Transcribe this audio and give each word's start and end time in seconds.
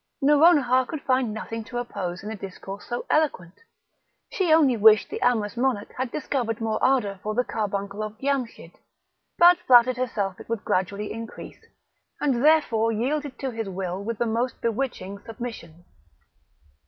Nouronihar 0.19 0.87
could 0.87 1.03
find 1.03 1.31
nothing 1.31 1.63
to 1.65 1.77
oppose 1.77 2.23
in 2.23 2.31
a 2.31 2.35
discourse 2.35 2.87
so 2.89 3.05
eloquent; 3.07 3.53
she 4.31 4.51
only 4.51 4.75
wished 4.75 5.09
the 5.11 5.21
amorous 5.21 5.55
monarch 5.55 5.93
had 5.95 6.11
discovered 6.11 6.59
more 6.59 6.83
ardour 6.83 7.19
for 7.21 7.35
the 7.35 7.43
carbuncle 7.43 8.01
of 8.01 8.17
Giamschid; 8.17 8.71
but 9.37 9.59
flattered 9.67 9.97
herself 9.97 10.39
it 10.39 10.49
would 10.49 10.65
gradually 10.65 11.11
increase, 11.11 11.63
and 12.19 12.43
therefore 12.43 12.91
yielded 12.91 13.37
to 13.37 13.51
his 13.51 13.69
will 13.69 14.03
with 14.03 14.17
the 14.17 14.25
most 14.25 14.59
bewitching 14.59 15.19
submission. 15.19 15.85